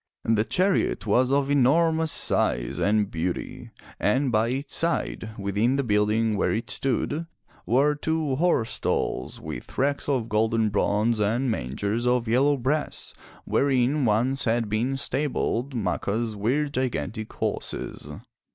The 0.25 0.43
chariot 0.43 1.05
was 1.05 1.31
of 1.31 1.51
enormous 1.51 2.11
size 2.11 2.79
and 2.79 3.11
beauty, 3.11 3.69
and 3.99 4.31
by 4.31 4.47
its 4.47 4.73
side, 4.75 5.29
within 5.37 5.75
the 5.75 5.83
building 5.83 6.35
where 6.35 6.51
it 6.51 6.71
stood, 6.71 7.27
were 7.67 7.93
two 7.93 8.33
horse 8.37 8.71
stalls 8.71 9.39
with 9.39 9.77
racks 9.77 10.09
of 10.09 10.27
golden 10.27 10.69
bronze 10.69 11.19
and 11.19 11.51
mangers 11.51 12.07
of 12.07 12.27
yellow 12.27 12.57
brass, 12.57 13.13
wherein 13.45 14.03
once 14.05 14.45
had 14.45 14.69
been 14.69 14.97
stabled 14.97 15.75
Macha's 15.75 16.35
weird 16.35 16.73
gigantic 16.73 17.31
horses. 17.33 18.07